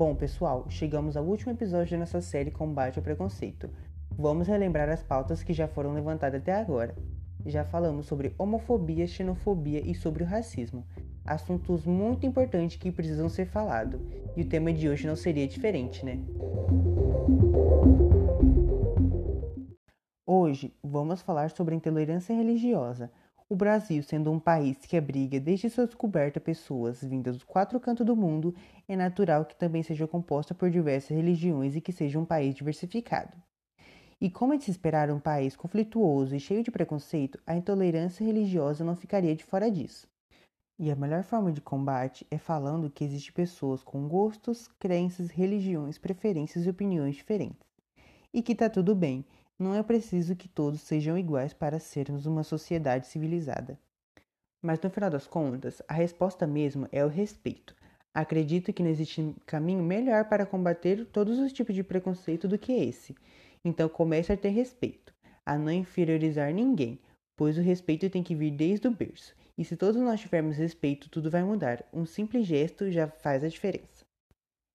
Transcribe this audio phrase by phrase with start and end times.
[0.00, 3.68] Bom, pessoal, chegamos ao último episódio da nossa série Combate ao Preconceito.
[4.16, 6.96] Vamos relembrar as pautas que já foram levantadas até agora.
[7.44, 10.86] Já falamos sobre homofobia, xenofobia e sobre o racismo.
[11.22, 14.00] Assuntos muito importantes que precisam ser falados.
[14.34, 16.18] E o tema de hoje não seria diferente, né?
[20.26, 23.12] Hoje vamos falar sobre intolerância religiosa.
[23.52, 28.06] O Brasil, sendo um país que abriga desde sua descoberta pessoas vindas dos quatro cantos
[28.06, 28.54] do mundo,
[28.86, 33.36] é natural que também seja composta por diversas religiões e que seja um país diversificado.
[34.20, 38.24] E como é de se esperar um país conflituoso e cheio de preconceito, a intolerância
[38.24, 40.06] religiosa não ficaria de fora disso.
[40.78, 45.98] E a melhor forma de combate é falando que existem pessoas com gostos, crenças, religiões,
[45.98, 47.66] preferências e opiniões diferentes.
[48.32, 49.24] E que tá tudo bem,
[49.60, 53.78] não é preciso que todos sejam iguais para sermos uma sociedade civilizada.
[54.62, 57.76] Mas no final das contas, a resposta mesmo é o respeito.
[58.14, 62.72] Acredito que não existe caminho melhor para combater todos os tipos de preconceito do que
[62.72, 63.14] esse.
[63.62, 65.12] Então comece a ter respeito,
[65.44, 66.98] a não inferiorizar ninguém,
[67.36, 69.34] pois o respeito tem que vir desde o berço.
[69.58, 71.84] E se todos nós tivermos respeito, tudo vai mudar.
[71.92, 73.99] Um simples gesto já faz a diferença.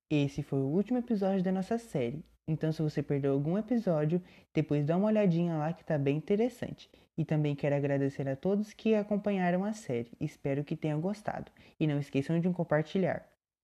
[0.09, 4.21] Esse foi o último episódio da nossa série então, se você perdeu algum episódio,
[4.53, 6.89] depois dá uma olhadinha lá que tá bem interessante.
[7.17, 10.11] E também quero agradecer a todos que acompanharam a série.
[10.19, 11.51] Espero que tenham gostado.
[11.79, 13.27] E não esqueçam de compartilhar.